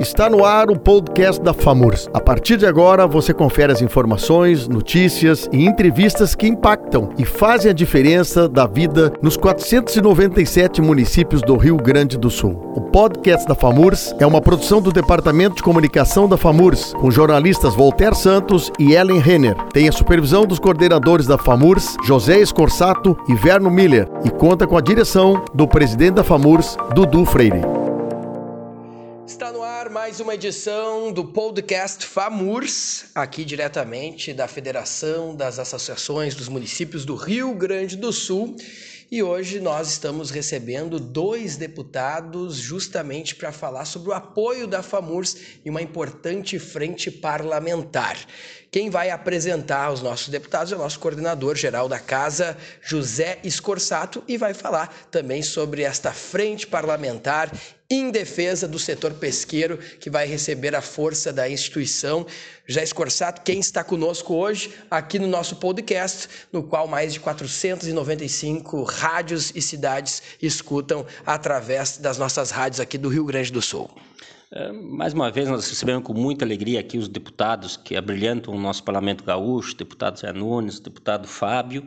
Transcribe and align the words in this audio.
Está 0.00 0.30
no 0.30 0.44
ar 0.44 0.70
o 0.70 0.78
podcast 0.78 1.42
da 1.42 1.52
FAMURS. 1.52 2.08
A 2.14 2.20
partir 2.20 2.56
de 2.56 2.64
agora, 2.64 3.04
você 3.04 3.34
confere 3.34 3.72
as 3.72 3.82
informações, 3.82 4.68
notícias 4.68 5.48
e 5.52 5.66
entrevistas 5.66 6.36
que 6.36 6.46
impactam 6.46 7.10
e 7.18 7.24
fazem 7.24 7.72
a 7.72 7.74
diferença 7.74 8.48
da 8.48 8.64
vida 8.64 9.12
nos 9.20 9.36
497 9.36 10.80
municípios 10.80 11.42
do 11.42 11.56
Rio 11.56 11.76
Grande 11.76 12.16
do 12.16 12.30
Sul. 12.30 12.72
O 12.76 12.80
podcast 12.80 13.44
da 13.48 13.56
FAMURS 13.56 14.14
é 14.20 14.26
uma 14.26 14.40
produção 14.40 14.80
do 14.80 14.92
Departamento 14.92 15.56
de 15.56 15.64
Comunicação 15.64 16.28
da 16.28 16.36
FAMURS, 16.36 16.94
com 16.94 17.10
jornalistas 17.10 17.74
Voltaire 17.74 18.14
Santos 18.14 18.70
e 18.78 18.94
Ellen 18.94 19.18
Renner. 19.18 19.56
Tem 19.72 19.88
a 19.88 19.92
supervisão 19.92 20.46
dos 20.46 20.60
coordenadores 20.60 21.26
da 21.26 21.36
FAMURS, 21.36 21.96
José 22.04 22.38
Escorsato 22.38 23.18
e 23.28 23.34
Verno 23.34 23.68
Miller, 23.68 24.08
e 24.24 24.30
conta 24.30 24.64
com 24.64 24.76
a 24.76 24.80
direção 24.80 25.44
do 25.52 25.66
presidente 25.66 26.14
da 26.14 26.24
FAMURS, 26.24 26.76
Dudu 26.94 27.24
Freire. 27.24 27.62
Está 29.28 29.52
no 29.52 29.57
mais 30.00 30.20
uma 30.20 30.36
edição 30.36 31.12
do 31.12 31.24
podcast 31.24 32.06
FAMURS, 32.06 33.06
aqui 33.16 33.44
diretamente 33.44 34.32
da 34.32 34.46
Federação 34.46 35.34
das 35.34 35.58
Associações 35.58 36.36
dos 36.36 36.48
Municípios 36.48 37.04
do 37.04 37.16
Rio 37.16 37.52
Grande 37.52 37.96
do 37.96 38.12
Sul. 38.12 38.54
E 39.10 39.24
hoje 39.24 39.58
nós 39.58 39.88
estamos 39.88 40.30
recebendo 40.30 41.00
dois 41.00 41.56
deputados 41.56 42.58
justamente 42.58 43.34
para 43.34 43.50
falar 43.50 43.86
sobre 43.86 44.10
o 44.10 44.12
apoio 44.12 44.68
da 44.68 44.84
FAMURS 44.84 45.36
em 45.66 45.70
uma 45.70 45.82
importante 45.82 46.60
frente 46.60 47.10
parlamentar. 47.10 48.16
Quem 48.70 48.90
vai 48.90 49.08
apresentar 49.08 49.90
os 49.90 50.02
nossos 50.02 50.28
deputados 50.28 50.70
é 50.72 50.76
o 50.76 50.78
nosso 50.78 50.98
coordenador 50.98 51.56
geral 51.56 51.88
da 51.88 51.98
casa, 51.98 52.54
José 52.82 53.38
Escorsato, 53.42 54.22
e 54.28 54.36
vai 54.36 54.52
falar 54.52 54.94
também 55.10 55.42
sobre 55.42 55.82
esta 55.82 56.12
frente 56.12 56.66
parlamentar 56.66 57.50
em 57.88 58.10
defesa 58.10 58.68
do 58.68 58.78
setor 58.78 59.14
pesqueiro, 59.14 59.78
que 59.78 60.10
vai 60.10 60.26
receber 60.26 60.76
a 60.76 60.82
força 60.82 61.32
da 61.32 61.48
instituição. 61.48 62.26
José 62.66 62.82
Escorsato, 62.82 63.40
quem 63.40 63.58
está 63.58 63.82
conosco 63.82 64.34
hoje 64.34 64.74
aqui 64.90 65.18
no 65.18 65.26
nosso 65.26 65.56
podcast, 65.56 66.28
no 66.52 66.62
qual 66.62 66.86
mais 66.86 67.14
de 67.14 67.20
495 67.20 68.82
rádios 68.82 69.50
e 69.54 69.62
cidades 69.62 70.22
escutam 70.42 71.06
através 71.24 71.96
das 71.96 72.18
nossas 72.18 72.50
rádios 72.50 72.80
aqui 72.80 72.98
do 72.98 73.08
Rio 73.08 73.24
Grande 73.24 73.50
do 73.50 73.62
Sul. 73.62 73.90
É, 74.50 74.72
mais 74.72 75.12
uma 75.12 75.30
vez, 75.30 75.48
nós 75.48 75.68
recebemos 75.68 76.04
com 76.04 76.14
muita 76.14 76.44
alegria 76.44 76.80
aqui 76.80 76.96
os 76.96 77.08
deputados 77.08 77.76
que 77.76 77.96
abrilhantam 77.96 78.54
o 78.54 78.58
nosso 78.58 78.82
parlamento 78.82 79.22
gaúcho, 79.22 79.76
deputado 79.76 80.18
Zé 80.18 80.32
Nunes, 80.32 80.80
deputado 80.80 81.28
Fábio, 81.28 81.86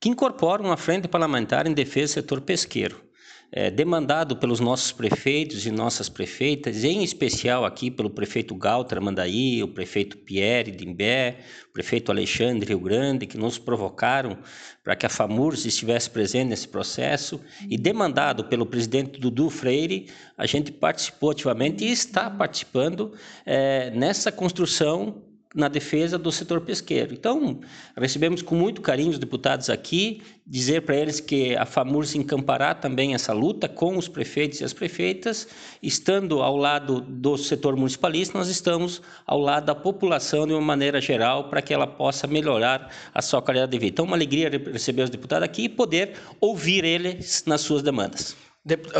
que 0.00 0.08
incorporam 0.08 0.66
uma 0.66 0.76
frente 0.76 1.06
parlamentar 1.06 1.66
em 1.66 1.74
defesa 1.74 2.06
do 2.06 2.14
setor 2.14 2.40
pesqueiro 2.40 3.07
é, 3.50 3.70
demandado 3.70 4.36
pelos 4.36 4.60
nossos 4.60 4.92
prefeitos 4.92 5.64
e 5.66 5.70
nossas 5.70 6.08
prefeitas, 6.08 6.84
em 6.84 7.02
especial 7.02 7.64
aqui 7.64 7.90
pelo 7.90 8.10
prefeito 8.10 8.54
Galtra 8.54 9.00
Mandaí, 9.00 9.62
o 9.62 9.68
prefeito 9.68 10.18
Pierre 10.18 10.70
Dimbé, 10.70 11.38
o 11.70 11.72
prefeito 11.72 12.12
Alexandre 12.12 12.68
Rio 12.68 12.80
Grande, 12.80 13.26
que 13.26 13.38
nos 13.38 13.58
provocaram 13.58 14.38
para 14.84 14.94
que 14.94 15.06
a 15.06 15.08
FAMURS 15.08 15.64
estivesse 15.64 16.10
presente 16.10 16.48
nesse 16.48 16.68
processo, 16.68 17.40
e 17.68 17.76
demandado 17.76 18.44
pelo 18.44 18.66
presidente 18.66 19.18
Dudu 19.18 19.48
Freire, 19.50 20.08
a 20.36 20.46
gente 20.46 20.70
participou 20.70 21.30
ativamente 21.30 21.84
e 21.84 21.90
está 21.90 22.30
participando 22.30 23.12
é, 23.46 23.90
nessa 23.90 24.30
construção 24.30 25.27
na 25.54 25.68
defesa 25.68 26.18
do 26.18 26.30
setor 26.30 26.60
pesqueiro. 26.60 27.14
Então, 27.14 27.60
recebemos 27.96 28.42
com 28.42 28.54
muito 28.54 28.80
carinho 28.80 29.10
os 29.10 29.18
deputados 29.18 29.70
aqui, 29.70 30.22
dizer 30.46 30.82
para 30.82 30.96
eles 30.96 31.20
que 31.20 31.56
a 31.56 31.64
FAMURS 31.64 32.14
encampará 32.14 32.74
também 32.74 33.14
essa 33.14 33.32
luta 33.32 33.68
com 33.68 33.96
os 33.96 34.08
prefeitos 34.08 34.60
e 34.60 34.64
as 34.64 34.72
prefeitas, 34.72 35.48
estando 35.82 36.42
ao 36.42 36.56
lado 36.56 37.00
do 37.00 37.36
setor 37.36 37.76
municipalista, 37.76 38.36
nós 38.36 38.48
estamos 38.48 39.02
ao 39.26 39.40
lado 39.40 39.66
da 39.66 39.74
população 39.74 40.46
de 40.46 40.52
uma 40.52 40.60
maneira 40.60 41.00
geral 41.00 41.48
para 41.48 41.62
que 41.62 41.72
ela 41.72 41.86
possa 41.86 42.26
melhorar 42.26 42.90
a 43.14 43.22
sua 43.22 43.40
qualidade 43.40 43.72
de 43.72 43.78
vida. 43.78 43.92
Então, 43.92 44.04
uma 44.04 44.16
alegria 44.16 44.50
receber 44.50 45.02
os 45.02 45.10
deputados 45.10 45.44
aqui 45.44 45.64
e 45.64 45.68
poder 45.68 46.14
ouvir 46.40 46.84
eles 46.84 47.44
nas 47.46 47.62
suas 47.62 47.82
demandas. 47.82 48.47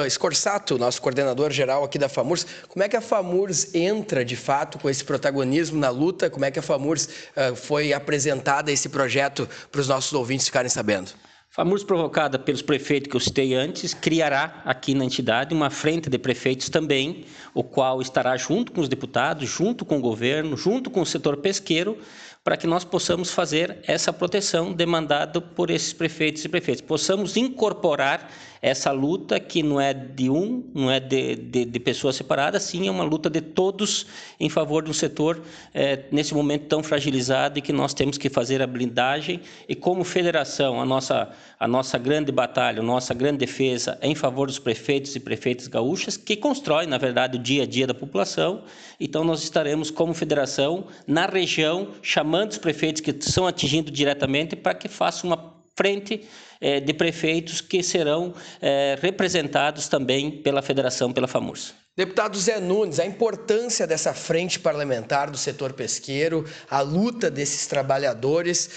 Escorsato, 0.06 0.78
nosso 0.78 1.02
coordenador 1.02 1.50
geral 1.50 1.84
aqui 1.84 1.98
da 1.98 2.08
FAMURS, 2.08 2.46
como 2.68 2.82
é 2.82 2.88
que 2.88 2.96
a 2.96 3.00
FAMURS 3.00 3.74
entra 3.74 4.24
de 4.24 4.36
fato 4.36 4.78
com 4.78 4.88
esse 4.88 5.04
protagonismo 5.04 5.78
na 5.78 5.90
luta? 5.90 6.30
Como 6.30 6.44
é 6.44 6.50
que 6.50 6.58
a 6.58 6.62
FAMURS 6.62 7.06
uh, 7.06 7.56
foi 7.56 7.92
apresentada 7.92 8.72
esse 8.72 8.88
projeto 8.88 9.48
para 9.70 9.80
os 9.80 9.88
nossos 9.88 10.12
ouvintes 10.12 10.46
ficarem 10.46 10.70
sabendo? 10.70 11.10
FAMURS, 11.50 11.82
provocada 11.82 12.38
pelos 12.38 12.62
prefeitos 12.62 13.10
que 13.10 13.16
eu 13.16 13.20
citei 13.20 13.54
antes, 13.54 13.92
criará 13.92 14.62
aqui 14.64 14.94
na 14.94 15.04
entidade 15.04 15.54
uma 15.54 15.70
frente 15.70 16.08
de 16.08 16.18
prefeitos 16.18 16.68
também, 16.68 17.24
o 17.52 17.64
qual 17.64 18.00
estará 18.00 18.36
junto 18.36 18.70
com 18.70 18.80
os 18.80 18.88
deputados, 18.88 19.48
junto 19.48 19.84
com 19.84 19.98
o 19.98 20.00
governo, 20.00 20.56
junto 20.56 20.90
com 20.90 21.00
o 21.00 21.06
setor 21.06 21.38
pesqueiro, 21.38 21.98
para 22.48 22.56
que 22.56 22.66
nós 22.66 22.82
possamos 22.82 23.30
fazer 23.30 23.76
essa 23.86 24.10
proteção 24.10 24.72
demandada 24.72 25.38
por 25.38 25.68
esses 25.68 25.92
prefeitos 25.92 26.42
e 26.46 26.48
prefeitos. 26.48 26.80
Possamos 26.80 27.36
incorporar 27.36 28.26
essa 28.60 28.90
luta 28.90 29.38
que 29.38 29.62
não 29.62 29.80
é 29.80 29.94
de 29.94 30.28
um, 30.28 30.64
não 30.74 30.90
é 30.90 30.98
de, 30.98 31.36
de, 31.36 31.64
de 31.64 31.80
pessoas 31.80 32.16
separadas, 32.16 32.62
sim 32.64 32.88
é 32.88 32.90
uma 32.90 33.04
luta 33.04 33.30
de 33.30 33.40
todos 33.40 34.06
em 34.40 34.48
favor 34.48 34.82
de 34.82 34.90
um 34.90 34.94
setor 34.94 35.42
é, 35.72 36.04
nesse 36.10 36.34
momento 36.34 36.66
tão 36.66 36.82
fragilizado 36.82 37.58
e 37.58 37.62
que 37.62 37.72
nós 37.72 37.94
temos 37.94 38.18
que 38.18 38.28
fazer 38.28 38.60
a 38.60 38.66
blindagem 38.66 39.40
e 39.68 39.74
como 39.74 40.02
federação 40.02 40.80
a 40.80 40.84
nossa 40.84 41.30
a 41.60 41.66
nossa 41.66 41.98
grande 41.98 42.30
batalha, 42.30 42.78
a 42.78 42.84
nossa 42.84 43.12
grande 43.12 43.38
defesa 43.38 43.98
é 44.00 44.06
em 44.06 44.14
favor 44.14 44.46
dos 44.46 44.60
prefeitos 44.60 45.16
e 45.16 45.20
prefeitas 45.20 45.66
gaúchas 45.66 46.16
que 46.16 46.36
constroem 46.36 46.86
na 46.86 46.98
verdade 46.98 47.36
o 47.36 47.40
dia 47.40 47.64
a 47.64 47.66
dia 47.66 47.86
da 47.86 47.94
população. 47.94 48.62
Então 49.00 49.24
nós 49.24 49.42
estaremos 49.42 49.90
como 49.90 50.14
federação 50.14 50.86
na 51.06 51.26
região 51.26 51.88
chamando 52.00 52.37
os 52.46 52.58
prefeitos 52.58 53.00
que 53.00 53.14
são 53.20 53.46
atingidos 53.46 53.92
diretamente 53.92 54.54
para 54.54 54.74
que 54.74 54.88
façam 54.88 55.30
uma 55.30 55.58
frente 55.76 56.28
é, 56.60 56.80
de 56.80 56.92
prefeitos 56.92 57.60
que 57.60 57.82
serão 57.82 58.34
é, 58.60 58.98
representados 59.00 59.86
também 59.86 60.30
pela 60.30 60.60
federação, 60.60 61.12
pela 61.12 61.28
FAMURS. 61.28 61.74
Deputado 61.96 62.38
Zé 62.38 62.60
Nunes, 62.60 63.00
a 63.00 63.06
importância 63.06 63.86
dessa 63.86 64.12
frente 64.12 64.58
parlamentar 64.58 65.30
do 65.30 65.36
setor 65.36 65.72
pesqueiro, 65.72 66.44
a 66.70 66.80
luta 66.80 67.30
desses 67.30 67.66
trabalhadores, 67.66 68.70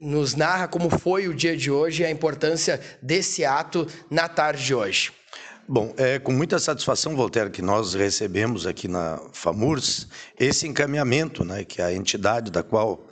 nos 0.00 0.34
narra 0.34 0.66
como 0.66 0.90
foi 0.90 1.28
o 1.28 1.34
dia 1.34 1.56
de 1.56 1.70
hoje 1.70 2.02
e 2.02 2.06
a 2.06 2.10
importância 2.10 2.80
desse 3.00 3.44
ato 3.44 3.86
na 4.10 4.28
tarde 4.28 4.64
de 4.64 4.74
hoje. 4.74 5.12
Bom, 5.68 5.94
é 5.96 6.18
com 6.18 6.32
muita 6.32 6.58
satisfação, 6.58 7.14
Voltaire, 7.14 7.50
que 7.50 7.62
nós 7.62 7.94
recebemos 7.94 8.66
aqui 8.66 8.88
na 8.88 9.20
FAMURS 9.32 10.08
esse 10.38 10.66
encaminhamento, 10.66 11.44
né, 11.44 11.64
que 11.64 11.80
é 11.80 11.84
a 11.84 11.92
entidade 11.92 12.50
da 12.50 12.64
qual 12.64 13.06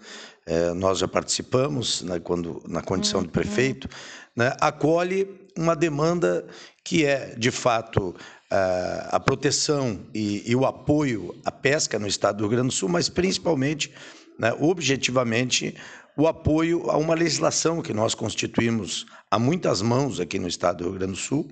é, 0.45 0.73
nós 0.73 0.99
já 0.99 1.07
participamos 1.07 2.03
né, 2.03 2.19
quando, 2.19 2.61
na 2.67 2.83
condição 2.83 3.21
de 3.21 3.29
uhum. 3.29 3.33
prefeito, 3.33 3.89
né, 4.35 4.53
acolhe 4.61 5.29
uma 5.57 5.77
demanda 5.77 6.45
que 6.83 7.07
é, 7.07 7.37
de 7.37 7.53
fato, 7.53 8.17
a, 8.51 9.17
a 9.17 9.21
proteção 9.21 10.01
e, 10.13 10.43
e, 10.51 10.57
o 10.57 10.67
apoio 10.67 11.33
à 11.45 11.53
pesca 11.53 12.01
no 12.01 12.07
estado 12.09 12.39
do 12.39 12.45
Rio 12.45 12.51
Grande 12.51 12.69
do 12.69 12.75
Sul, 12.75 12.89
mas 12.89 13.09
principalmente, 13.09 13.93
né, 14.37 14.53
objetivamente, 14.59 15.77
o 16.17 16.27
apoio 16.27 16.91
a 16.91 16.97
uma 16.97 17.15
legislação 17.15 17.81
que 17.81 17.95
nós 17.95 18.15
constituímos 18.15 19.07
há 19.31 19.39
muitas 19.39 19.81
mãos 19.81 20.19
aqui 20.19 20.39
no 20.39 20.49
estado 20.49 20.79
do 20.79 20.91
Rio 20.91 20.99
Grande 20.99 21.13
do 21.13 21.19
Sul, 21.19 21.49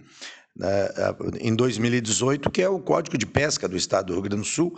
em 1.41 1.55
2018, 1.55 2.51
que 2.51 2.63
é 2.63 2.69
o 2.69 2.79
Código 2.79 3.17
de 3.17 3.27
Pesca 3.27 3.69
do 3.69 3.77
estado 3.77 4.07
do 4.07 4.13
Rio 4.15 4.23
Grande 4.23 4.43
do 4.43 4.47
Sul, 4.47 4.77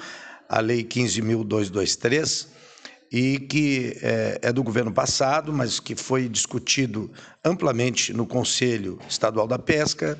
a 0.49 0.61
Lei 0.61 0.85
15.223, 0.85 2.49
e 3.11 3.39
que 3.41 3.99
é, 4.03 4.39
é, 4.43 4.53
do 4.53 4.63
governo 4.63 4.93
passado, 4.93 5.53
mas 5.53 5.81
que 5.81 5.97
foi 5.97 6.29
discutido 6.29 7.11
amplamente 7.45 8.13
no 8.13 8.27
Conselho 8.27 8.99
Estadual 9.09 9.47
da 9.47 9.59
Pesca, 9.59 10.19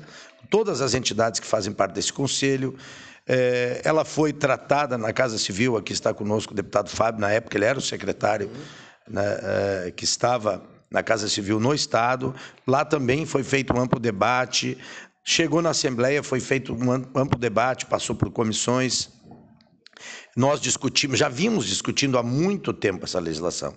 todas 0.49 0.81
as 0.81 0.93
entidades 0.93 1.39
que 1.39 1.47
fazem 1.47 1.71
parte 1.71 1.93
desse 1.93 2.11
conselho. 2.11 2.75
É, 3.25 3.81
ela 3.85 4.03
foi 4.03 4.33
tratada 4.33 4.97
na 4.97 5.13
Casa 5.13 5.37
Civil, 5.37 5.77
aqui 5.77 5.93
está 5.93 6.13
conosco 6.13 6.51
o 6.51 6.55
deputado 6.55 6.89
Fábio, 6.89 7.21
na 7.21 7.31
época 7.31 7.57
ele 7.57 7.65
era 7.65 7.79
o 7.79 7.81
secretário 7.81 8.49
né, 9.07 9.39
é, 9.87 9.93
que 9.95 10.03
estava 10.03 10.61
na 10.89 11.01
Casa 11.01 11.29
Civil 11.29 11.59
no 11.59 11.73
Estado. 11.73 12.35
Lá 12.67 12.83
também 12.83 13.25
foi 13.25 13.43
feito 13.43 13.73
um 13.73 13.79
amplo 13.79 13.99
debate. 13.99 14.77
Chegou 15.23 15.61
na 15.61 15.69
Assembleia, 15.69 16.23
foi 16.23 16.39
feito 16.39 16.73
um 16.73 16.91
amplo 16.91 17.37
debate, 17.37 17.85
passou 17.85 18.15
por 18.15 18.31
comissões 18.31 19.21
nós 20.35 20.61
discutimos, 20.61 21.19
já 21.19 21.29
vimos 21.29 21.65
discutindo 21.65 22.17
há 22.17 22.23
muito 22.23 22.73
tempo 22.73 23.05
essa 23.05 23.19
legislação. 23.19 23.75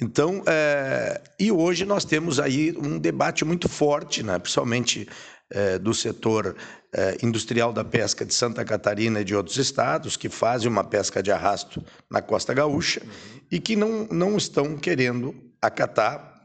Então, 0.00 0.42
é, 0.46 1.20
e 1.40 1.50
hoje 1.50 1.84
nós 1.84 2.04
temos 2.04 2.38
aí 2.38 2.74
um 2.76 2.98
debate 2.98 3.44
muito 3.44 3.68
forte, 3.68 4.22
né, 4.22 4.38
principalmente 4.38 5.08
é, 5.50 5.78
do 5.78 5.92
setor 5.92 6.54
é, 6.94 7.16
industrial 7.22 7.72
da 7.72 7.84
pesca 7.84 8.24
de 8.24 8.32
Santa 8.32 8.64
Catarina 8.64 9.20
e 9.20 9.24
de 9.24 9.34
outros 9.34 9.56
estados, 9.56 10.16
que 10.16 10.28
fazem 10.28 10.68
uma 10.68 10.84
pesca 10.84 11.22
de 11.22 11.32
arrasto 11.32 11.82
na 12.08 12.22
costa 12.22 12.54
gaúcha 12.54 13.00
uhum. 13.02 13.40
e 13.50 13.58
que 13.58 13.74
não, 13.74 14.06
não 14.10 14.36
estão 14.36 14.76
querendo 14.76 15.34
acatar 15.60 16.37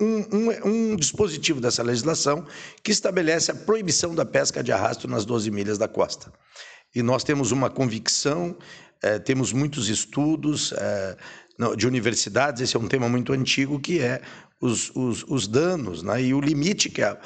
um, 0.00 0.36
um, 0.36 0.68
um, 0.92 0.96
dispositivo 0.96 1.60
dessa 1.60 1.82
legislação 1.82 2.46
que 2.82 2.90
estabelece 2.90 3.50
a 3.50 3.54
proibição 3.54 4.14
da 4.14 4.24
pesca 4.24 4.62
de 4.62 4.72
arrasto 4.72 5.06
nas 5.06 5.24
12 5.24 5.50
milhas 5.50 5.78
da 5.78 5.86
costa. 5.86 6.32
E 6.94 7.02
nós 7.02 7.24
temos 7.24 7.52
uma 7.52 7.70
convicção, 7.70 8.56
é, 9.02 9.18
temos 9.18 9.52
muitos 9.52 9.88
estudos 9.88 10.72
é, 10.72 11.16
de 11.76 11.86
universidades, 11.86 12.62
esse 12.62 12.76
é 12.76 12.80
um 12.80 12.88
tema 12.88 13.08
muito 13.08 13.32
antigo, 13.32 13.80
que 13.80 14.00
é 14.00 14.20
os, 14.60 14.90
os, 14.94 15.24
os 15.28 15.46
danos 15.46 16.02
né, 16.02 16.22
e 16.22 16.34
o 16.34 16.40
limite 16.40 16.88
que 16.88 17.02
a 17.02 17.18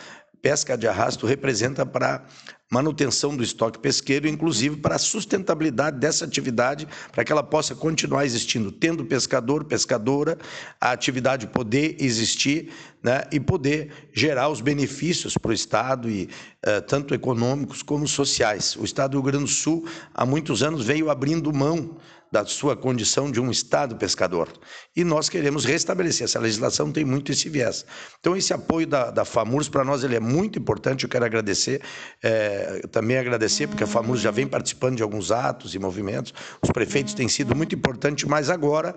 pesca 0.42 0.76
de 0.76 0.86
arrasto 0.86 1.26
representa 1.26 1.84
para 1.84 2.26
manutenção 2.70 3.34
do 3.34 3.42
estoque 3.42 3.78
pesqueiro, 3.78 4.28
inclusive 4.28 4.76
para 4.76 4.96
a 4.96 4.98
sustentabilidade 4.98 5.98
dessa 5.98 6.24
atividade, 6.24 6.86
para 7.12 7.24
que 7.24 7.32
ela 7.32 7.42
possa 7.42 7.74
continuar 7.74 8.26
existindo, 8.26 8.70
tendo 8.70 9.04
pescador, 9.04 9.64
pescadora, 9.64 10.36
a 10.80 10.92
atividade 10.92 11.46
poder 11.46 11.96
existir 11.98 12.70
né, 13.02 13.24
e 13.32 13.40
poder 13.40 14.10
gerar 14.12 14.48
os 14.50 14.60
benefícios 14.60 15.38
para 15.38 15.50
o 15.50 15.54
Estado, 15.54 16.10
e, 16.10 16.28
uh, 16.66 16.82
tanto 16.86 17.14
econômicos 17.14 17.82
como 17.82 18.06
sociais. 18.06 18.76
O 18.76 18.84
Estado 18.84 19.12
do 19.12 19.18
Rio 19.18 19.24
Grande 19.24 19.44
do 19.44 19.50
Sul, 19.50 19.86
há 20.12 20.26
muitos 20.26 20.62
anos, 20.62 20.84
veio 20.84 21.10
abrindo 21.10 21.52
mão 21.52 21.96
da 22.30 22.44
sua 22.44 22.76
condição 22.76 23.30
de 23.30 23.40
um 23.40 23.50
Estado 23.50 23.96
pescador. 23.96 24.48
E 24.94 25.02
nós 25.02 25.28
queremos 25.28 25.64
restabelecer. 25.64 26.24
Essa 26.24 26.38
legislação 26.38 26.92
tem 26.92 27.04
muito 27.04 27.32
esse 27.32 27.48
viés. 27.48 27.84
Então, 28.20 28.36
esse 28.36 28.52
apoio 28.52 28.86
da, 28.86 29.10
da 29.10 29.24
FAMURS, 29.24 29.68
para 29.68 29.84
nós, 29.84 30.04
ele 30.04 30.16
é 30.16 30.20
muito 30.20 30.58
importante. 30.58 31.04
Eu 31.04 31.10
quero 31.10 31.24
agradecer, 31.24 31.80
é, 32.22 32.86
também 32.90 33.18
agradecer, 33.18 33.66
porque 33.66 33.84
a 33.84 33.86
FAMURS 33.86 34.20
já 34.20 34.30
vem 34.30 34.46
participando 34.46 34.96
de 34.96 35.02
alguns 35.02 35.32
atos 35.32 35.74
e 35.74 35.78
movimentos. 35.78 36.34
Os 36.62 36.70
prefeitos 36.70 37.14
têm 37.14 37.28
sido 37.28 37.54
muito 37.54 37.74
importantes, 37.74 38.24
mas 38.24 38.50
agora 38.50 38.94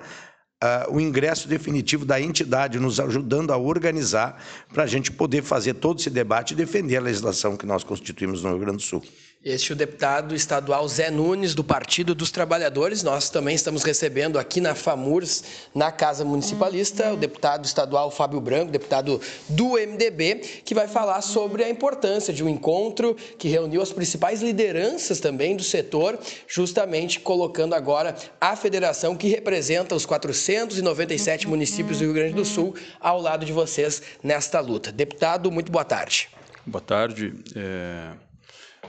Uh, 0.63 0.93
o 0.93 1.01
ingresso 1.01 1.47
definitivo 1.47 2.05
da 2.05 2.21
entidade, 2.21 2.77
nos 2.77 2.99
ajudando 2.99 3.51
a 3.51 3.57
organizar 3.57 4.39
para 4.71 4.83
a 4.83 4.85
gente 4.85 5.11
poder 5.11 5.41
fazer 5.41 5.73
todo 5.73 5.99
esse 5.99 6.11
debate 6.11 6.51
e 6.51 6.55
defender 6.55 6.97
a 6.97 7.01
legislação 7.01 7.57
que 7.57 7.65
nós 7.65 7.83
constituímos 7.83 8.43
no 8.43 8.49
Rio 8.49 8.59
Grande 8.59 8.77
do 8.77 8.83
Sul. 8.83 9.03
Este 9.43 9.71
é 9.71 9.73
o 9.73 9.75
deputado 9.75 10.35
estadual 10.35 10.87
Zé 10.87 11.09
Nunes, 11.09 11.55
do 11.55 11.63
Partido 11.63 12.13
dos 12.13 12.29
Trabalhadores. 12.29 13.01
Nós 13.01 13.27
também 13.31 13.55
estamos 13.55 13.81
recebendo 13.81 14.37
aqui 14.37 14.61
na 14.61 14.75
FAMURS, 14.75 15.43
na 15.73 15.91
Casa 15.91 16.23
Municipalista, 16.23 17.11
o 17.11 17.17
deputado 17.17 17.65
estadual 17.65 18.11
Fábio 18.11 18.39
Branco, 18.39 18.71
deputado 18.71 19.19
do 19.49 19.69
MDB, 19.69 20.35
que 20.63 20.75
vai 20.75 20.87
falar 20.87 21.23
sobre 21.23 21.63
a 21.63 21.69
importância 21.71 22.31
de 22.31 22.43
um 22.43 22.49
encontro 22.49 23.15
que 23.39 23.47
reuniu 23.47 23.81
as 23.81 23.91
principais 23.91 24.43
lideranças 24.43 25.19
também 25.19 25.57
do 25.57 25.63
setor, 25.63 26.19
justamente 26.47 27.19
colocando 27.19 27.73
agora 27.73 28.15
a 28.39 28.55
federação 28.55 29.15
que 29.15 29.27
representa 29.27 29.95
os 29.95 30.05
497 30.05 31.47
municípios 31.47 31.97
do 31.97 32.03
Rio 32.03 32.13
Grande 32.13 32.35
do 32.35 32.45
Sul 32.45 32.75
ao 32.99 33.19
lado 33.19 33.43
de 33.43 33.51
vocês 33.51 34.03
nesta 34.21 34.59
luta. 34.59 34.91
Deputado, 34.91 35.51
muito 35.51 35.71
boa 35.71 35.83
tarde. 35.83 36.29
Boa 36.63 36.79
tarde. 36.79 37.33
É... 37.55 38.30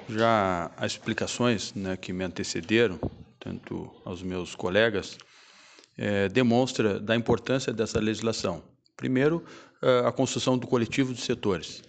Já 0.09 0.71
as 0.77 0.93
explicações 0.93 1.73
né, 1.75 1.97
que 1.97 2.13
me 2.13 2.25
antecederam, 2.25 2.99
tanto 3.39 3.91
aos 4.05 4.23
meus 4.23 4.55
colegas, 4.55 5.19
é, 5.97 6.29
demonstra 6.29 7.01
da 7.01 7.15
importância 7.17 7.73
dessa 7.73 8.01
legislação. 8.01 8.63
Primeiro, 8.97 9.45
a 10.07 10.13
construção 10.13 10.57
do 10.57 10.67
coletivo 10.67 11.13
dos 11.13 11.25
setores. 11.25 11.83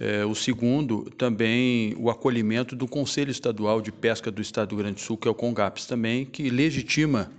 É, 0.00 0.24
o 0.24 0.34
segundo, 0.34 1.04
também 1.10 1.94
o 1.98 2.10
acolhimento 2.10 2.74
do 2.74 2.88
Conselho 2.88 3.30
Estadual 3.30 3.80
de 3.80 3.92
Pesca 3.92 4.30
do 4.30 4.42
Estado 4.42 4.70
do 4.70 4.76
Rio 4.76 4.84
Grande 4.84 4.96
do 4.96 5.00
Sul, 5.00 5.16
que 5.16 5.28
é 5.28 5.30
o 5.30 5.34
CONGAPS 5.34 5.86
também, 5.86 6.24
que 6.24 6.50
legitima 6.50 7.30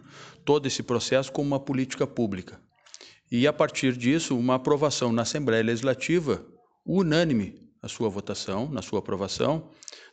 todo 0.46 0.68
esse 0.68 0.82
processo 0.82 1.32
como 1.32 1.48
uma 1.48 1.60
política 1.60 2.08
pública. 2.08 2.62
E, 3.30 3.46
a 3.48 3.52
partir 3.52 3.98
disso, 3.98 4.38
uma 4.38 4.56
aprovação 4.56 5.12
na 5.12 5.24
Assembleia 5.24 5.64
Legislativa 5.64 6.46
unânime 6.86 7.65
a 7.86 7.88
sua 7.88 8.10
votação, 8.10 8.68
na 8.70 8.82
sua 8.82 9.00
aprovação, 9.00 9.70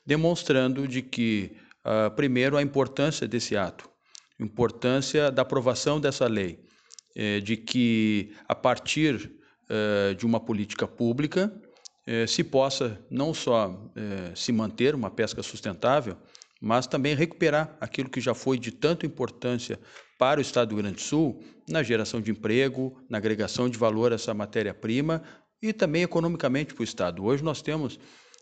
demonstrando 0.07 0.87
de 0.87 1.03
que, 1.03 1.57
uh, 1.85 2.15
primeiro, 2.15 2.57
a 2.57 2.63
importância 2.63 3.27
desse 3.27 3.57
ato, 3.57 3.89
importância 4.39 5.31
da 5.31 5.43
aprovação 5.43 5.99
dessa 5.99 6.27
lei, 6.27 6.61
eh, 7.15 7.41
de 7.41 7.57
que, 7.57 8.35
a 8.49 8.55
partir 8.55 9.33
uh, 9.71 10.15
de 10.15 10.27
uma 10.27 10.41
política 10.41 10.87
pública, 10.87 11.53
eh, 12.07 12.27
se 12.27 12.43
possa 12.43 12.99
não 13.11 13.33
só 13.33 13.91
eh, 13.95 14.33
se 14.35 14.51
manter 14.51 14.95
uma 14.95 15.11
pesca 15.11 15.43
sustentável, 15.43 16.17
mas 16.61 16.87
também 16.87 17.15
recuperar 17.15 17.77
aquilo 17.81 18.09
que 18.09 18.21
já 18.21 18.35
foi 18.35 18.59
de 18.59 18.73
tanta 18.73 19.07
importância 19.07 19.79
para 20.19 20.39
o 20.39 20.43
Estado 20.43 20.69
do 20.69 20.75
Rio 20.75 20.83
Grande 20.83 20.97
do 20.97 21.03
Sul 21.03 21.43
na 21.69 21.83
geração 21.83 22.21
de 22.21 22.31
emprego, 22.31 23.01
na 23.09 23.19
agregação 23.19 23.69
de 23.69 23.79
valor 23.79 24.13
a 24.13 24.17
essa 24.17 24.35
matéria-prima, 24.35 25.23
e 25.62 25.73
também 25.73 26.03
economicamente 26.03 26.75
para 26.75 26.82
o 26.82 26.85
Estado. 26.85 27.25
Hoje 27.25 27.44
nós 27.44 27.62
temos, 27.62 27.99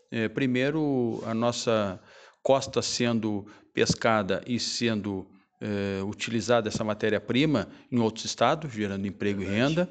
é, 0.09 0.27
primeiro, 0.27 1.21
a 1.25 1.33
nossa 1.33 2.01
costa 2.41 2.81
sendo 2.81 3.45
pescada 3.73 4.43
e 4.47 4.59
sendo 4.59 5.27
é, 5.61 6.01
utilizada 6.03 6.67
essa 6.67 6.83
matéria-prima 6.83 7.67
em 7.91 7.99
outros 7.99 8.25
estados, 8.25 8.73
gerando 8.73 9.05
emprego 9.05 9.43
e 9.43 9.45
renda. 9.45 9.87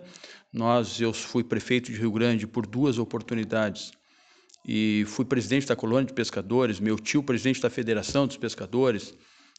Nós, 0.52 1.00
eu 1.00 1.12
fui 1.12 1.44
prefeito 1.44 1.92
de 1.92 1.98
Rio 1.98 2.10
Grande 2.10 2.46
por 2.46 2.66
duas 2.66 2.98
oportunidades 2.98 3.92
e 4.66 5.04
fui 5.06 5.24
presidente 5.24 5.68
da 5.68 5.76
colônia 5.76 6.06
de 6.06 6.12
pescadores, 6.12 6.80
meu 6.80 6.98
tio 6.98 7.22
presidente 7.22 7.60
da 7.60 7.70
Federação 7.70 8.26
dos 8.26 8.36
Pescadores. 8.36 9.14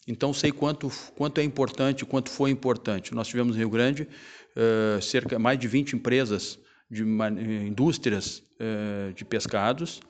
Então 0.05 0.33
sei 0.33 0.51
quanto 0.51 0.91
quanto 1.15 1.39
é 1.39 1.43
importante, 1.43 2.05
quanto 2.05 2.29
foi 2.29 2.49
importante. 2.51 3.15
Nós 3.15 3.27
tivemos 3.27 3.55
em 3.55 3.59
Rio 3.59 3.69
Grande 3.69 4.03
uh, 4.03 5.01
cerca 5.01 5.39
mais 5.39 5.57
de 5.57 5.67
20 5.67 5.95
empresas 5.95 6.59
de 6.91 7.03
eh, 7.03 7.67
indústrias 7.67 8.43
eh, 8.59 9.13
de 9.15 9.23
pescados, 9.23 10.01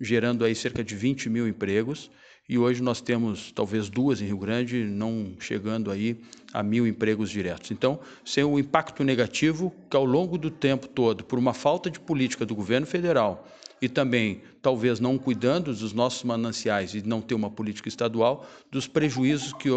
gerando 0.00 0.44
aí 0.44 0.54
cerca 0.54 0.84
de 0.84 0.94
20 0.94 1.28
mil 1.28 1.48
empregos. 1.48 2.10
E 2.48 2.56
hoje 2.56 2.80
nós 2.80 3.00
temos 3.00 3.52
talvez 3.52 3.90
duas 3.90 4.22
em 4.22 4.26
Rio 4.26 4.38
Grande, 4.38 4.84
não 4.84 5.34
chegando 5.38 5.90
aí 5.90 6.18
a 6.54 6.62
mil 6.62 6.86
empregos 6.86 7.28
diretos. 7.28 7.72
Então, 7.72 8.00
sem 8.24 8.44
o 8.44 8.58
impacto 8.58 9.04
negativo 9.04 9.74
que 9.90 9.96
ao 9.96 10.04
longo 10.04 10.38
do 10.38 10.50
tempo 10.50 10.86
todo, 10.86 11.24
por 11.24 11.38
uma 11.38 11.52
falta 11.52 11.90
de 11.90 12.00
política 12.00 12.46
do 12.46 12.54
governo 12.54 12.86
federal 12.86 13.46
e 13.82 13.88
também 13.88 14.40
talvez 14.62 14.98
não 14.98 15.18
cuidando 15.18 15.74
dos 15.74 15.92
nossos 15.92 16.24
mananciais 16.24 16.94
e 16.94 17.06
não 17.06 17.20
ter 17.20 17.34
uma 17.34 17.50
política 17.50 17.88
estadual, 17.88 18.46
dos 18.70 18.86
prejuízos 18.86 19.52
que 19.52 19.68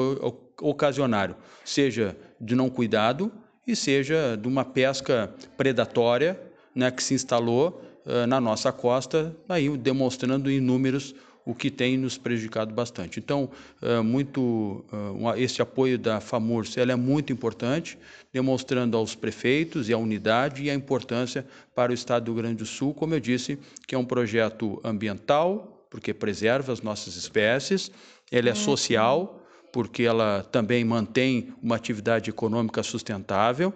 ocasionaram, 0.61 1.35
seja 1.65 2.15
de 2.39 2.55
não 2.55 2.69
cuidado 2.69 3.31
e 3.67 3.75
seja 3.75 4.37
de 4.37 4.47
uma 4.47 4.63
pesca 4.63 5.33
predatória 5.57 6.50
né, 6.75 6.91
que 6.91 7.03
se 7.03 7.13
instalou 7.13 7.81
uh, 8.05 8.27
na 8.27 8.39
nossa 8.39 8.71
costa, 8.71 9.35
aí 9.47 9.69
demonstrando 9.77 10.49
em 10.49 10.59
números 10.59 11.13
o 11.45 11.55
que 11.55 11.71
tem 11.71 11.97
nos 11.97 12.17
prejudicado 12.17 12.73
bastante. 12.73 13.19
Então, 13.19 13.49
uh, 13.81 14.03
muito 14.03 14.85
uh, 14.91 15.35
esse 15.37 15.61
apoio 15.61 15.97
da 15.97 16.19
FAMURS 16.19 16.77
ela 16.77 16.91
é 16.91 16.95
muito 16.95 17.33
importante, 17.33 17.97
demonstrando 18.31 18.95
aos 18.95 19.15
prefeitos 19.15 19.89
e 19.89 19.93
à 19.93 19.97
unidade 19.97 20.63
e 20.63 20.69
a 20.69 20.73
importância 20.73 21.45
para 21.73 21.91
o 21.91 21.95
Estado 21.95 22.25
do 22.25 22.33
Rio 22.33 22.43
Grande 22.43 22.57
do 22.57 22.65
Sul, 22.65 22.93
como 22.93 23.15
eu 23.15 23.19
disse, 23.19 23.57
que 23.87 23.95
é 23.95 23.97
um 23.97 24.05
projeto 24.05 24.79
ambiental, 24.83 25.85
porque 25.89 26.13
preserva 26.13 26.71
as 26.71 26.81
nossas 26.81 27.15
espécies, 27.15 27.91
ele 28.31 28.49
é 28.49 28.55
social, 28.55 29.43
porque 29.73 30.03
ela 30.03 30.43
também 30.51 30.83
mantém 30.85 31.53
uma 31.61 31.75
atividade 31.75 32.29
econômica 32.29 32.83
sustentável 32.83 33.73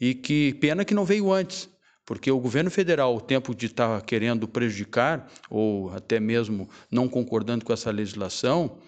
e 0.00 0.14
que 0.14 0.54
pena 0.54 0.84
que 0.84 0.94
não 0.94 1.04
veio 1.04 1.32
antes, 1.32 1.68
porque 2.06 2.30
o 2.30 2.38
governo 2.38 2.70
federal, 2.70 3.16
o 3.16 3.20
tempo 3.20 3.54
de 3.54 3.66
estar 3.66 4.00
querendo 4.02 4.46
prejudicar, 4.46 5.30
ou 5.48 5.90
até 5.90 6.20
mesmo 6.20 6.68
não 6.90 7.08
concordando 7.08 7.64
com 7.64 7.72
essa 7.72 7.90
legislação, 7.90 8.78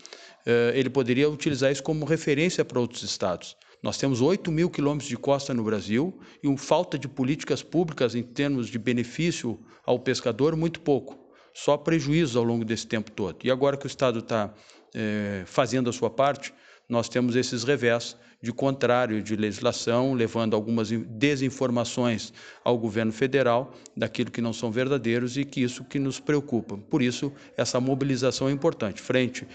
eh, 0.45 0.73
ele 0.75 0.91
poderia 0.91 1.29
utilizar 1.29 1.73
isso 1.73 1.83
como 1.83 2.05
referência 2.05 2.65
para 2.65 2.79
outros 2.79 3.03
estados. 3.03 3.57
Nós 3.83 3.99
temos 3.99 4.21
8 4.21 4.51
mil 4.51 4.71
quilômetros 4.71 5.09
de 5.09 5.17
costa 5.17 5.55
no 5.55 5.63
Brasil 5.65 6.19
e 6.43 6.49
uma 6.49 6.59
falta 6.59 6.99
de 6.99 7.09
políticas 7.09 7.63
públicas 7.63 8.15
em 8.15 8.23
termos 8.23 8.69
de 8.69 8.79
benefício 8.79 9.59
ao 9.85 9.99
pescador, 9.99 10.57
muito 10.57 10.81
pouco. 10.81 11.19
Só 11.55 11.77
prejuízos 11.77 12.37
ao 12.37 12.45
longo 12.45 12.65
desse 12.65 12.87
tempo 12.87 13.11
todo. 13.11 13.39
E 13.45 13.51
agora 13.51 13.77
que 13.77 13.87
o 13.87 13.89
Estado 13.89 14.19
está 14.19 14.53
eh, 14.95 15.43
fazendo 15.47 15.89
a 15.89 15.93
sua 15.93 16.11
parte, 16.11 16.53
nós 16.89 17.09
temos 17.09 17.35
esses 17.35 17.65
revés 17.65 18.17
de 18.41 18.53
contrário 18.53 19.23
de 19.23 19.35
legislação, 19.35 20.15
levando 20.15 20.55
algumas 20.55 20.91
desinformações 20.91 22.33
ao 22.63 22.79
governo 22.79 23.13
federal 23.13 23.73
daquilo 23.97 24.31
que 24.31 24.41
não 24.41 24.53
são 24.53 24.71
verdadeiros 24.71 25.37
e 25.37 25.45
que 25.45 25.63
isso 25.63 25.85
que 25.85 25.99
nos 25.99 26.21
preocupa. 26.21 26.77
Por 26.77 27.03
isso, 27.03 27.33
essa 27.57 27.81
mobilização 27.81 28.49
é 28.49 28.53
importante 28.53 29.01
frente 29.01 29.47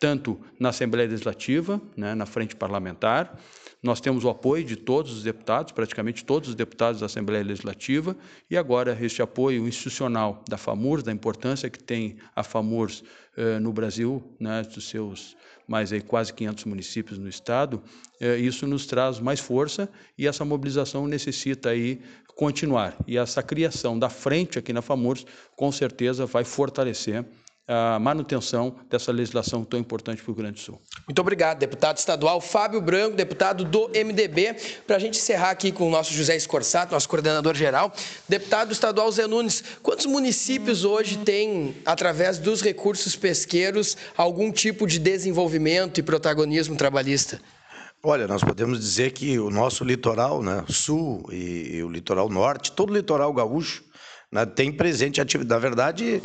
tanto 0.00 0.40
na 0.58 0.70
Assembleia 0.70 1.06
Legislativa, 1.06 1.80
né, 1.94 2.14
na 2.14 2.24
frente 2.24 2.56
parlamentar, 2.56 3.38
nós 3.82 4.00
temos 4.00 4.24
o 4.24 4.30
apoio 4.30 4.64
de 4.64 4.76
todos 4.76 5.12
os 5.12 5.22
deputados, 5.22 5.72
praticamente 5.72 6.24
todos 6.24 6.48
os 6.48 6.54
deputados 6.54 7.00
da 7.00 7.06
Assembleia 7.06 7.44
Legislativa, 7.44 8.16
e 8.50 8.56
agora 8.56 8.96
este 9.00 9.22
apoio 9.22 9.68
institucional 9.68 10.42
da 10.48 10.56
FAMURS, 10.56 11.02
da 11.02 11.12
importância 11.12 11.68
que 11.70 11.82
tem 11.82 12.16
a 12.34 12.42
FAMURS 12.42 13.04
eh, 13.36 13.58
no 13.58 13.72
Brasil, 13.72 14.22
né, 14.40 14.62
dos 14.62 14.88
seus 14.88 15.36
mais 15.68 15.92
aí 15.92 16.00
quase 16.00 16.32
500 16.34 16.64
municípios 16.64 17.18
no 17.18 17.28
estado, 17.28 17.80
eh, 18.20 18.38
isso 18.38 18.66
nos 18.66 18.86
traz 18.86 19.20
mais 19.20 19.38
força 19.38 19.88
e 20.18 20.26
essa 20.26 20.44
mobilização 20.44 21.06
necessita 21.06 21.70
aí 21.70 22.00
continuar. 22.34 22.96
E 23.06 23.16
essa 23.16 23.42
criação 23.42 23.98
da 23.98 24.08
frente 24.08 24.58
aqui 24.58 24.72
na 24.72 24.82
FAMURS, 24.82 25.24
com 25.54 25.70
certeza 25.70 26.26
vai 26.26 26.42
fortalecer 26.42 27.24
a 27.72 28.00
manutenção 28.00 28.74
dessa 28.90 29.12
legislação 29.12 29.64
tão 29.64 29.78
importante 29.78 30.20
para 30.20 30.32
o 30.32 30.34
Rio 30.34 30.42
Grande 30.42 30.54
do 30.54 30.60
Sul. 30.60 30.80
Muito 31.06 31.20
obrigado, 31.20 31.58
deputado 31.58 31.98
estadual 31.98 32.40
Fábio 32.40 32.80
Branco, 32.80 33.16
deputado 33.16 33.64
do 33.64 33.88
MDB. 33.90 34.56
Para 34.84 34.96
a 34.96 34.98
gente 34.98 35.18
encerrar 35.18 35.50
aqui 35.50 35.70
com 35.70 35.86
o 35.86 35.90
nosso 35.90 36.12
José 36.12 36.34
Escorsato, 36.34 36.92
nosso 36.92 37.08
coordenador 37.08 37.54
geral, 37.54 37.92
deputado 38.28 38.72
estadual 38.72 39.10
Zé 39.12 39.28
Nunes, 39.28 39.62
quantos 39.84 40.06
municípios 40.06 40.84
hoje 40.84 41.18
têm, 41.18 41.76
através 41.86 42.38
dos 42.38 42.60
recursos 42.60 43.14
pesqueiros, 43.14 43.96
algum 44.16 44.50
tipo 44.50 44.84
de 44.84 44.98
desenvolvimento 44.98 45.98
e 45.98 46.02
protagonismo 46.02 46.74
trabalhista? 46.74 47.40
Olha, 48.02 48.26
nós 48.26 48.42
podemos 48.42 48.80
dizer 48.80 49.12
que 49.12 49.38
o 49.38 49.50
nosso 49.50 49.84
litoral, 49.84 50.42
né, 50.42 50.64
sul 50.68 51.28
e, 51.30 51.76
e 51.76 51.84
o 51.84 51.88
litoral 51.90 52.28
norte, 52.28 52.72
todo 52.72 52.90
o 52.90 52.94
litoral 52.94 53.32
gaúcho, 53.32 53.84
né, 54.30 54.46
tem 54.46 54.70
presente 54.70 55.20
atividade. 55.20 55.54
Na 55.54 55.58
verdade, 55.58 56.22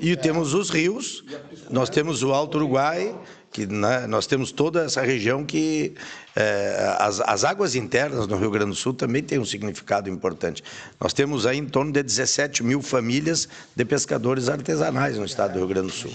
e 0.00 0.16
temos 0.16 0.54
os 0.54 0.70
rios, 0.70 1.24
nós 1.70 1.88
temos 1.88 2.22
o 2.22 2.32
Alto 2.32 2.58
Uruguai, 2.58 3.14
que 3.50 3.66
né, 3.66 4.06
nós 4.06 4.26
temos 4.26 4.50
toda 4.50 4.84
essa 4.84 5.02
região 5.02 5.44
que 5.44 5.94
é, 6.34 6.96
as, 6.98 7.20
as, 7.20 7.44
águas 7.44 7.74
internas 7.74 8.26
no 8.26 8.36
Rio 8.36 8.50
Grande 8.50 8.70
do 8.70 8.74
Sul 8.74 8.94
também 8.94 9.22
têm 9.22 9.38
um 9.38 9.44
significado 9.44 10.08
importante. 10.08 10.64
Nós 10.98 11.12
temos 11.12 11.44
aí 11.46 11.58
em 11.58 11.66
torno 11.66 11.92
de 11.92 12.02
17 12.02 12.62
mil 12.62 12.80
famílias 12.80 13.48
de 13.76 13.84
pescadores 13.84 14.48
artesanais 14.48 15.18
no 15.18 15.24
estado 15.24 15.52
do 15.52 15.58
Rio 15.58 15.68
Grande 15.68 15.88
do 15.88 15.92
Sul. 15.92 16.12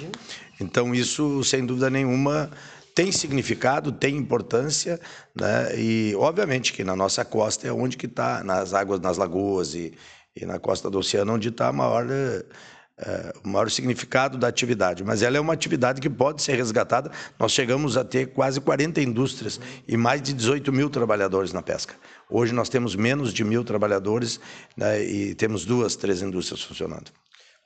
Então, 0.60 0.94
isso, 0.96 1.44
sem 1.44 1.64
dúvida 1.64 1.90
nenhuma, 1.92 2.50
tem 2.96 3.12
significado, 3.12 3.92
tem 3.92 4.18
importância, 4.18 5.00
né? 5.36 5.80
e 5.80 6.16
obviamente 6.16 6.74
que 6.74 6.84
na 6.84 6.96
nossa 6.96 7.24
costa 7.24 7.68
é 7.68 7.72
onde 7.72 7.96
que 7.96 8.08
está, 8.08 8.44
nas 8.44 8.74
águas, 8.74 9.00
nas 9.00 9.18
lagoas 9.18 9.76
e, 9.76 9.94
e 10.41 10.46
na 10.46 10.60
costa 10.60 10.89
do 10.89 11.00
oceano, 11.00 11.34
onde 11.34 11.50
está 11.50 11.72
maior 11.72 12.06
é, 13.00 13.34
o 13.44 13.48
maior 13.48 13.70
significado 13.70 14.38
da 14.38 14.48
atividade, 14.48 15.03
mas 15.03 15.22
ela 15.22 15.38
é 15.38 15.39
uma 15.39 15.53
atividade 15.53 16.01
que 16.01 16.10
pode 16.10 16.41
ser 16.41 16.56
resgatada. 16.56 17.12
Nós 17.38 17.51
chegamos 17.51 17.96
a 17.96 18.03
ter 18.03 18.27
quase 18.27 18.60
40 18.60 19.00
indústrias 19.01 19.60
e 19.88 19.96
mais 19.96 20.22
de 20.22 20.34
18 20.34 20.74
mil 20.74 20.89
trabalhadores 20.89 21.53
na 21.53 21.62
pesca. 21.62 21.94
Hoje 22.29 22.53
nós 22.53 22.70
temos 22.70 22.96
menos 22.96 23.34
de 23.34 23.44
mil 23.44 23.63
trabalhadores 23.63 24.39
né, 24.75 25.03
e 25.03 25.36
temos 25.36 25.63
duas, 25.63 25.96
três 25.96 26.22
indústrias 26.22 26.63
funcionando. 26.63 27.12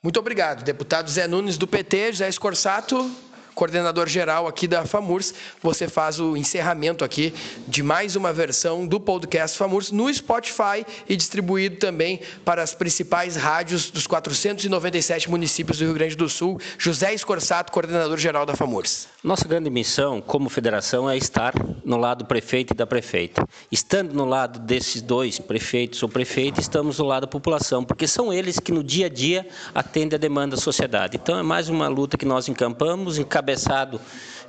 Muito 0.02 0.18
obrigado, 0.18 0.64
deputado 0.64 1.08
Zé 1.08 1.26
Nunes 1.26 1.56
do 1.56 1.66
PT, 1.66 2.12
José 2.12 2.28
Escorsato 2.28 3.10
coordenador 3.54 4.08
geral 4.08 4.46
aqui 4.46 4.66
da 4.66 4.84
FAMURS, 4.84 5.34
você 5.62 5.88
faz 5.88 6.18
o 6.18 6.36
encerramento 6.36 7.04
aqui 7.04 7.32
de 7.68 7.82
mais 7.82 8.16
uma 8.16 8.32
versão 8.32 8.86
do 8.86 8.98
podcast 8.98 9.56
FAMURS 9.56 9.90
no 9.90 10.12
Spotify 10.12 10.84
e 11.08 11.16
distribuído 11.16 11.76
também 11.76 12.20
para 12.44 12.62
as 12.62 12.74
principais 12.74 13.36
rádios 13.36 13.90
dos 13.90 14.06
497 14.06 15.30
municípios 15.30 15.78
do 15.78 15.84
Rio 15.84 15.94
Grande 15.94 16.16
do 16.16 16.28
Sul. 16.28 16.60
José 16.78 17.12
Escorsato, 17.14 17.72
coordenador 17.72 18.18
geral 18.18 18.46
da 18.46 18.56
FAMURS. 18.56 19.08
Nossa 19.22 19.46
grande 19.46 19.70
missão 19.70 20.20
como 20.20 20.48
federação 20.48 21.08
é 21.08 21.16
estar 21.16 21.52
no 21.84 21.96
lado 21.96 22.18
do 22.18 22.26
prefeito 22.26 22.72
e 22.72 22.76
da 22.76 22.86
prefeita. 22.86 23.46
Estando 23.70 24.12
no 24.14 24.24
lado 24.24 24.58
desses 24.58 25.02
dois, 25.02 25.38
prefeitos 25.38 26.02
ou 26.02 26.08
prefeita, 26.08 26.60
estamos 26.60 26.96
do 26.96 27.04
lado 27.04 27.22
da 27.22 27.26
população, 27.28 27.84
porque 27.84 28.06
são 28.06 28.32
eles 28.32 28.58
que 28.58 28.72
no 28.72 28.82
dia 28.82 29.06
a 29.06 29.08
dia 29.08 29.46
atendem 29.74 30.16
a 30.16 30.18
demanda 30.18 30.56
da 30.56 30.62
sociedade. 30.62 31.18
Então 31.22 31.38
é 31.38 31.42
mais 31.42 31.68
uma 31.68 31.88
luta 31.88 32.16
que 32.16 32.24
nós 32.24 32.48
encampamos, 32.48 33.18
encampamos 33.18 33.18
encabeçado 33.42 34.00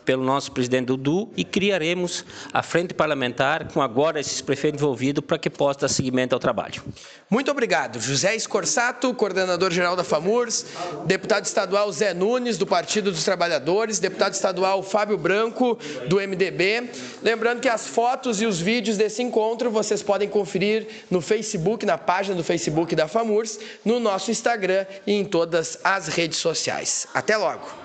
pelo 0.05 0.23
nosso 0.23 0.51
presidente 0.51 0.87
Dudu 0.87 1.29
e 1.35 1.43
criaremos 1.43 2.25
a 2.51 2.61
frente 2.61 2.93
parlamentar 2.93 3.71
com 3.71 3.81
agora 3.81 4.19
esses 4.19 4.41
prefeitos 4.41 4.81
envolvidos 4.81 5.23
para 5.25 5.37
que 5.37 5.49
possa 5.49 5.81
dar 5.81 5.87
seguimento 5.87 6.35
ao 6.35 6.39
trabalho. 6.39 6.83
Muito 7.29 7.49
obrigado. 7.49 7.99
José 8.01 8.35
Escorsato, 8.35 9.13
coordenador-geral 9.13 9.95
da 9.95 10.03
FAMURS, 10.03 10.65
deputado 11.05 11.45
estadual 11.45 11.91
Zé 11.91 12.13
Nunes, 12.13 12.57
do 12.57 12.67
Partido 12.67 13.11
dos 13.11 13.23
Trabalhadores, 13.23 13.97
deputado 13.99 14.33
estadual 14.33 14.83
Fábio 14.83 15.17
Branco, 15.17 15.77
do 16.07 16.17
MDB. 16.17 16.91
Lembrando 17.21 17.61
que 17.61 17.69
as 17.69 17.87
fotos 17.87 18.41
e 18.41 18.45
os 18.45 18.59
vídeos 18.59 18.97
desse 18.97 19.23
encontro 19.23 19.71
vocês 19.71 20.03
podem 20.03 20.27
conferir 20.27 21.05
no 21.09 21.21
Facebook, 21.21 21.85
na 21.85 21.97
página 21.97 22.35
do 22.35 22.43
Facebook 22.43 22.93
da 22.95 23.07
FAMURS, 23.07 23.59
no 23.85 23.99
nosso 23.99 24.31
Instagram 24.31 24.85
e 25.07 25.13
em 25.13 25.23
todas 25.23 25.79
as 25.83 26.07
redes 26.07 26.39
sociais. 26.39 27.07
Até 27.13 27.37
logo! 27.37 27.81